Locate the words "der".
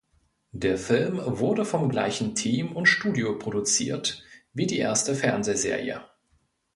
0.53-0.79